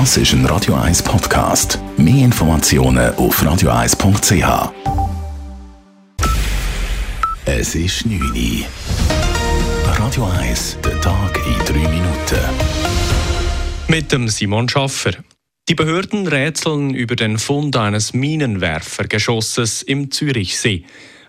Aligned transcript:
Das 0.00 0.16
ist 0.16 0.32
ein 0.32 0.44
Radio 0.46 0.74
1 0.74 1.04
Podcast. 1.04 1.78
Mehr 1.96 2.24
Informationen 2.24 3.14
auf 3.14 3.40
radio1.ch. 3.40 4.72
Es 7.44 7.76
ist 7.76 8.04
9 8.04 8.20
Uhr. 8.20 8.66
Radio 9.96 10.24
1, 10.40 10.78
der 10.84 11.00
Tag 11.00 11.38
in 11.46 11.64
3 11.64 11.88
Minuten. 11.88 12.40
Mit 13.86 14.10
dem 14.10 14.26
Simon 14.28 14.68
Schaffer. 14.68 15.12
Die 15.68 15.76
Behörden 15.76 16.26
rätseln 16.26 16.92
über 16.92 17.14
den 17.14 17.38
Fund 17.38 17.76
eines 17.76 18.14
Minenwerfergeschosses 18.14 19.82
im 19.82 20.10
Zürichsee. 20.10 20.84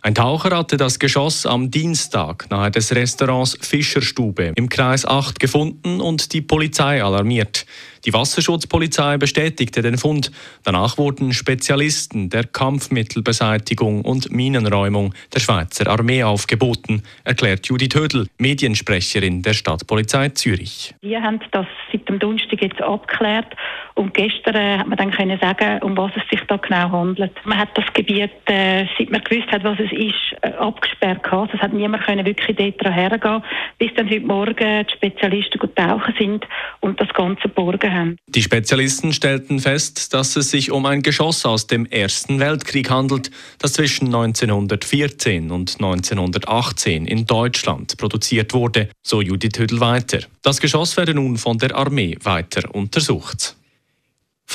Ein 0.06 0.14
Taucher 0.14 0.56
hatte 0.56 0.78
das 0.78 1.00
Geschoss 1.00 1.48
am 1.48 1.72
Dienstag 1.72 2.52
nahe 2.52 2.70
des 2.70 2.94
Restaurants 2.94 3.58
Fischerstube 3.60 4.54
im 4.55 4.70
Kreis 4.70 5.04
8 5.04 5.40
gefunden 5.40 6.00
und 6.00 6.32
die 6.32 6.44
Polizei 6.44 7.04
alarmiert. 7.04 7.66
Die 8.05 8.14
Wasserschutzpolizei 8.14 9.18
bestätigte 9.18 9.82
den 9.82 9.98
Fund. 9.98 10.32
Danach 10.63 10.99
wurden 10.99 11.34
Spezialisten 11.34 12.30
der 12.30 12.44
Kampfmittelbeseitigung 12.44 14.02
und 14.02 14.32
Minenräumung 14.32 15.16
der 15.34 15.40
Schweizer 15.40 15.88
Armee 15.88 16.22
aufgeboten, 16.22 17.02
erklärt 17.24 17.66
Judith 17.66 17.96
Hödel, 17.96 18.27
Mediensprecherin 18.38 19.41
der 19.41 19.54
Stadtpolizei 19.54 20.30
Zürich. 20.30 20.94
Wir 21.02 21.24
haben 21.24 21.40
das 21.52 21.66
seit 21.91 22.08
dem 22.08 22.20
Donnerstag 22.20 22.62
jetzt 22.62 22.80
abgeklärt 22.80 23.55
und 23.96 24.13
gestern 24.13 24.55
äh, 24.55 24.77
hat 24.77 24.88
man 24.88 24.98
dann 24.98 25.10
können 25.10 25.40
sagen, 25.40 25.82
um 25.82 25.98
was 25.98 26.12
es 26.16 26.30
sich 26.30 26.46
da 26.48 26.58
genau 26.58 26.91
handelt. 26.91 27.32
Man 27.44 27.58
hat 27.58 27.70
das 27.76 27.85
Gebiet, 27.94 28.30
äh, 28.46 28.85
seit 28.99 29.10
man 29.10 29.24
gewusst 29.24 29.52
hat, 29.52 29.63
was 29.63 29.80
es 29.80 29.91
ist, 29.95 30.35
äh, 30.41 30.49
abgesperrt 30.49 31.23
gehabt. 31.23 31.54
Es 31.54 31.62
hat 31.62 31.73
niemand 31.73 32.04
können 32.04 32.26
wirklich 32.26 32.55
dort 32.55 32.95
hergehen, 32.95 33.44
bis 33.77 33.94
dann 33.95 34.09
heute 34.09 34.26
Morgen 34.26 34.85
die 34.85 34.94
Spezialisten 34.94 35.59
gut 35.59 35.76
tauchen 35.76 36.13
sind 36.20 36.45
und 36.81 36.99
das 36.99 37.09
Ganze 37.09 37.44
geborgen 37.44 37.94
haben. 37.94 38.18
Die 38.27 38.41
Spezialisten 38.41 39.13
stellten 39.13 39.59
fest, 39.59 40.13
dass 40.13 40.35
es 40.35 40.52
sich 40.52 40.71
um 40.71 40.85
ein 40.85 41.02
Geschoss 41.02 41.46
aus 41.46 41.68
dem 41.68 41.85
Ersten 41.85 42.40
Weltkrieg 42.40 42.90
handelt, 42.90 43.32
das 43.60 43.73
zwischen 43.73 44.07
1914 44.07 45.51
und 45.51 45.76
1918 45.76 47.05
in 47.05 47.26
Deutschland 47.26 47.98
produziert 47.98 48.54
wurde, 48.54 48.90
so 49.01 49.21
Judith 49.21 49.57
Hüdel 49.57 49.79
weiter. 49.79 50.20
Das 50.43 50.62
Geschoss 50.62 50.98
werde 50.98 51.13
nun 51.13 51.38
von 51.38 51.57
der 51.57 51.76
Armee 51.76 52.18
weiter 52.23 52.73
untersucht. 52.73 53.55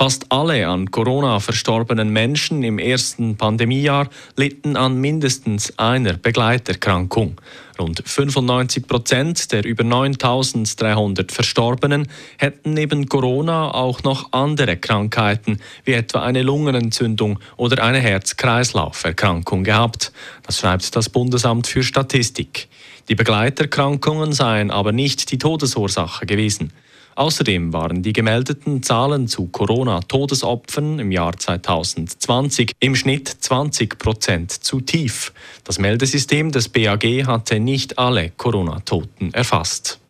Fast 0.01 0.33
alle 0.33 0.67
an 0.67 0.91
Corona 0.91 1.41
verstorbenen 1.41 2.09
Menschen 2.09 2.63
im 2.63 2.79
ersten 2.79 3.37
Pandemiejahr 3.37 4.09
litten 4.35 4.75
an 4.75 4.97
mindestens 4.97 5.79
einer 5.79 6.15
Begleiterkrankung. 6.15 7.39
Rund 7.79 8.03
95 8.07 8.87
Prozent 8.87 9.53
der 9.53 9.67
über 9.67 9.85
9300 9.85 11.31
Verstorbenen 11.31 12.09
hätten 12.39 12.73
neben 12.73 13.11
Corona 13.11 13.75
auch 13.75 14.03
noch 14.03 14.33
andere 14.33 14.79
Krankheiten, 14.79 15.61
wie 15.85 15.93
etwa 15.93 16.23
eine 16.23 16.41
Lungenentzündung 16.45 17.39
oder 17.59 17.85
eine 17.85 17.99
Herz-Kreislauf-Erkrankung 17.99 19.65
gehabt. 19.65 20.13
Das 20.45 20.61
schreibt 20.61 20.97
das 20.97 21.11
Bundesamt 21.11 21.67
für 21.67 21.83
Statistik. 21.83 22.69
Die 23.11 23.15
Begleiterkrankungen 23.17 24.33
seien 24.33 24.71
aber 24.71 24.93
nicht 24.93 25.31
die 25.31 25.37
Todesursache 25.37 26.25
gewesen. 26.25 26.73
Außerdem 27.21 27.75
waren 27.75 28.03
die 28.03 28.15
gemeldeten 28.15 28.83
Zahlen 28.83 29.29
zu 29.29 29.49
Corona-Todesopfern 29.49 30.99
im 30.99 31.13
Jahr 31.13 31.37
2020 31.37 32.73
im 32.81 32.97
Schnitt 32.97 33.29
20 33.29 33.99
Prozent 33.99 34.51
zu 34.51 34.81
tief. 34.81 35.35
Das 35.65 35.79
Meldesystem 35.79 36.51
des 36.51 36.71
BAG 36.71 37.05
hatte 37.27 37.61
nicht 37.61 37.99
alle 37.99 38.31
Corona-Toten 38.31 39.35
erfasst. 39.35 40.01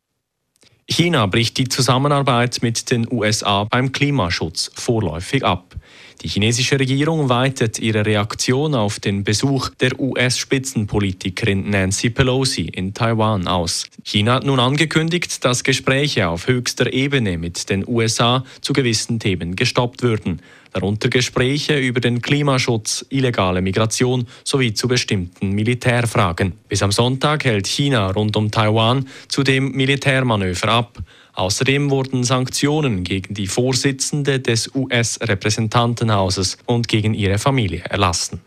China 0.92 1.26
bricht 1.26 1.56
die 1.56 1.68
Zusammenarbeit 1.68 2.58
mit 2.62 2.90
den 2.90 3.06
USA 3.10 3.62
beim 3.62 3.92
Klimaschutz 3.92 4.72
vorläufig 4.74 5.44
ab. 5.44 5.76
Die 6.22 6.28
chinesische 6.28 6.78
Regierung 6.78 7.28
weitet 7.28 7.78
ihre 7.78 8.04
Reaktion 8.04 8.74
auf 8.74 8.98
den 8.98 9.22
Besuch 9.22 9.70
der 9.80 9.98
US-Spitzenpolitikerin 9.98 11.70
Nancy 11.70 12.10
Pelosi 12.10 12.62
in 12.62 12.92
Taiwan 12.92 13.46
aus. 13.46 13.86
China 14.02 14.34
hat 14.34 14.44
nun 14.44 14.58
angekündigt, 14.58 15.44
dass 15.44 15.62
Gespräche 15.64 16.28
auf 16.28 16.48
höchster 16.48 16.92
Ebene 16.92 17.38
mit 17.38 17.70
den 17.70 17.86
USA 17.86 18.44
zu 18.60 18.72
gewissen 18.72 19.20
Themen 19.20 19.54
gestoppt 19.54 20.02
würden, 20.02 20.42
darunter 20.72 21.08
Gespräche 21.08 21.78
über 21.78 22.00
den 22.00 22.22
Klimaschutz, 22.22 23.04
illegale 23.10 23.62
Migration 23.62 24.26
sowie 24.44 24.74
zu 24.74 24.88
bestimmten 24.88 25.50
Militärfragen. 25.50 26.54
Bis 26.68 26.82
am 26.82 26.92
Sonntag 26.92 27.44
hält 27.44 27.66
China 27.66 28.10
rund 28.10 28.36
um 28.36 28.50
Taiwan 28.50 29.08
zudem 29.28 29.72
Militärmanöver 29.72 30.68
ab. 30.68 30.98
Außerdem 31.34 31.90
wurden 31.90 32.24
Sanktionen 32.24 33.04
gegen 33.04 33.34
die 33.34 33.46
Vorsitzende 33.46 34.40
des 34.40 34.74
US-Repräsentantenhauses 34.74 36.58
und 36.66 36.88
gegen 36.88 37.14
ihre 37.14 37.38
Familie 37.38 37.82
erlassen. 37.88 38.40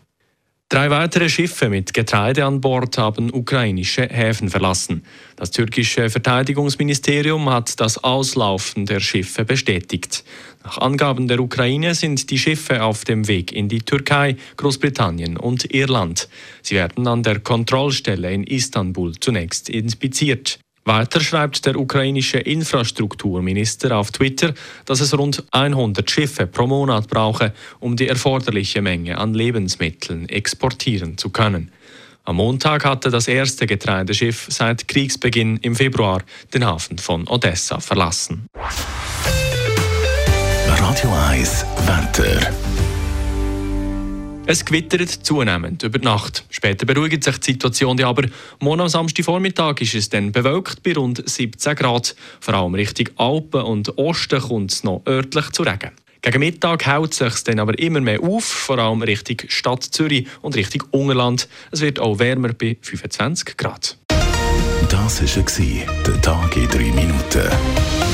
Drei 0.74 0.90
weitere 0.90 1.28
Schiffe 1.28 1.68
mit 1.68 1.94
Getreide 1.94 2.44
an 2.44 2.60
Bord 2.60 2.98
haben 2.98 3.32
ukrainische 3.32 4.08
Häfen 4.08 4.50
verlassen. 4.50 5.04
Das 5.36 5.52
türkische 5.52 6.10
Verteidigungsministerium 6.10 7.48
hat 7.48 7.78
das 7.78 8.02
Auslaufen 8.02 8.84
der 8.84 8.98
Schiffe 8.98 9.44
bestätigt. 9.44 10.24
Nach 10.64 10.78
Angaben 10.78 11.28
der 11.28 11.38
Ukraine 11.38 11.94
sind 11.94 12.28
die 12.28 12.40
Schiffe 12.40 12.82
auf 12.82 13.04
dem 13.04 13.28
Weg 13.28 13.52
in 13.52 13.68
die 13.68 13.82
Türkei, 13.82 14.34
Großbritannien 14.56 15.36
und 15.36 15.72
Irland. 15.72 16.28
Sie 16.60 16.74
werden 16.74 17.06
an 17.06 17.22
der 17.22 17.38
Kontrollstelle 17.38 18.32
in 18.32 18.42
Istanbul 18.42 19.12
zunächst 19.20 19.68
inspiziert. 19.68 20.58
Weiter 20.84 21.20
schreibt 21.20 21.64
der 21.64 21.76
ukrainische 21.76 22.38
Infrastrukturminister 22.38 23.96
auf 23.96 24.10
Twitter, 24.10 24.52
dass 24.84 25.00
es 25.00 25.16
rund 25.16 25.42
100 25.50 26.10
Schiffe 26.10 26.46
pro 26.46 26.66
Monat 26.66 27.08
brauche, 27.08 27.54
um 27.80 27.96
die 27.96 28.08
erforderliche 28.08 28.82
Menge 28.82 29.16
an 29.16 29.32
Lebensmitteln 29.32 30.28
exportieren 30.28 31.16
zu 31.16 31.30
können. 31.30 31.70
Am 32.24 32.36
Montag 32.36 32.84
hatte 32.84 33.10
das 33.10 33.28
erste 33.28 33.66
Getreideschiff 33.66 34.46
seit 34.50 34.88
Kriegsbeginn 34.88 35.58
im 35.58 35.74
Februar 35.74 36.22
den 36.52 36.64
Hafen 36.64 36.98
von 36.98 37.28
Odessa 37.28 37.80
verlassen. 37.80 38.46
Radio 40.66 41.12
1 41.30 41.66
Wetter. 41.86 42.93
Es 44.46 44.62
gewittert 44.62 45.08
zunehmend 45.08 45.82
über 45.84 45.98
die 45.98 46.04
Nacht. 46.04 46.44
Später 46.50 46.84
beruhigt 46.84 47.24
sich 47.24 47.38
die 47.38 47.52
Situation 47.52 47.98
aber. 48.02 48.28
Morgen 48.60 48.82
am 48.82 48.88
Samstagvormittag 48.88 49.80
ist 49.80 49.94
es 49.94 50.10
dann 50.10 50.32
bewölkt 50.32 50.82
bei 50.82 50.92
rund 50.92 51.26
17 51.26 51.74
Grad. 51.74 52.14
Vor 52.40 52.52
allem 52.52 52.74
Richtung 52.74 53.08
Alpen 53.16 53.62
und 53.62 53.96
Osten 53.96 54.40
kommt 54.40 54.72
es 54.72 54.84
noch 54.84 55.02
örtlich 55.08 55.50
zu 55.52 55.62
Regen. 55.62 55.92
Gegen 56.20 56.40
Mittag 56.40 56.84
hält 56.84 57.12
es 57.12 57.18
sich 57.18 57.44
dann 57.44 57.58
aber 57.58 57.78
immer 57.78 58.00
mehr 58.02 58.22
auf, 58.22 58.44
vor 58.44 58.78
allem 58.78 59.00
Richtung 59.00 59.38
Stadt 59.48 59.82
Zürich 59.82 60.26
und 60.42 60.56
Richtung 60.56 60.84
Ungerland. 60.90 61.48
Es 61.70 61.80
wird 61.80 61.98
auch 61.98 62.18
wärmer 62.18 62.52
bei 62.52 62.76
25 62.82 63.56
Grad. 63.56 63.96
Das 64.90 65.22
war 65.22 66.04
der 66.06 66.20
Tag 66.20 66.56
in 66.56 66.68
3 66.68 66.78
Minuten. 66.92 68.13